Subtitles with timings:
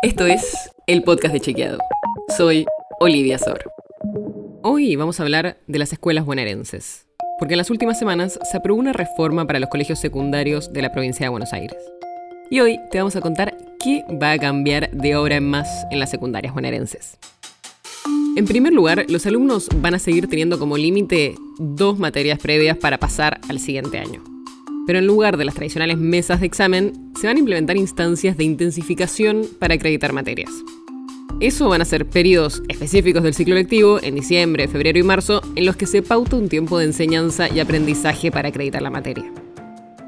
[0.00, 1.78] Esto es el podcast de Chequeado.
[2.36, 2.66] Soy
[3.00, 3.72] Olivia Sor.
[4.62, 7.08] Hoy vamos a hablar de las escuelas bonaerenses,
[7.40, 10.92] porque en las últimas semanas se aprobó una reforma para los colegios secundarios de la
[10.92, 11.78] provincia de Buenos Aires.
[12.48, 15.98] Y hoy te vamos a contar qué va a cambiar de ahora en más en
[15.98, 17.18] las secundarias bonaerenses.
[18.36, 22.98] En primer lugar, los alumnos van a seguir teniendo como límite dos materias previas para
[22.98, 24.22] pasar al siguiente año.
[24.88, 28.44] Pero en lugar de las tradicionales mesas de examen, se van a implementar instancias de
[28.44, 30.48] intensificación para acreditar materias.
[31.40, 35.66] Eso van a ser periodos específicos del ciclo lectivo, en diciembre, febrero y marzo, en
[35.66, 39.30] los que se pauta un tiempo de enseñanza y aprendizaje para acreditar la materia.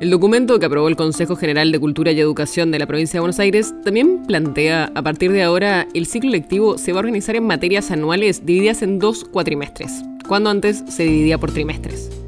[0.00, 3.20] El documento que aprobó el Consejo General de Cultura y Educación de la provincia de
[3.20, 7.36] Buenos Aires también plantea, a partir de ahora, el ciclo lectivo se va a organizar
[7.36, 9.92] en materias anuales divididas en dos cuatrimestres,
[10.26, 12.19] cuando antes se dividía por trimestres.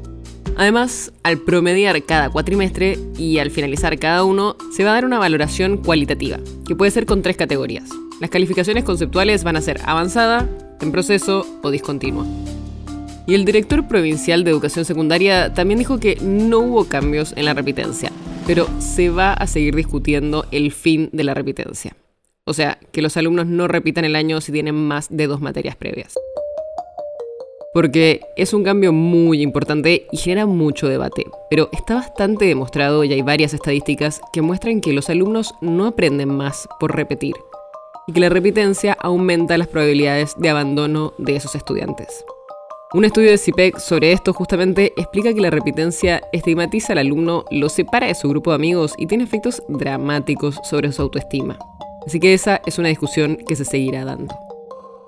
[0.55, 5.17] Además, al promediar cada cuatrimestre y al finalizar cada uno, se va a dar una
[5.17, 7.89] valoración cualitativa, que puede ser con tres categorías.
[8.19, 10.47] Las calificaciones conceptuales van a ser avanzada,
[10.79, 12.25] en proceso o discontinua.
[13.25, 17.53] Y el director provincial de educación secundaria también dijo que no hubo cambios en la
[17.53, 18.11] repitencia,
[18.45, 21.95] pero se va a seguir discutiendo el fin de la repitencia.
[22.45, 25.77] O sea, que los alumnos no repitan el año si tienen más de dos materias
[25.77, 26.15] previas
[27.73, 31.25] porque es un cambio muy importante y genera mucho debate.
[31.49, 36.29] Pero está bastante demostrado y hay varias estadísticas que muestran que los alumnos no aprenden
[36.29, 37.35] más por repetir
[38.07, 42.23] y que la repitencia aumenta las probabilidades de abandono de esos estudiantes.
[42.93, 47.67] Un estudio de CIPEC sobre esto justamente explica que la repitencia estigmatiza al alumno, lo
[47.69, 51.57] separa de su grupo de amigos y tiene efectos dramáticos sobre su autoestima.
[52.05, 54.52] Así que esa es una discusión que se seguirá dando.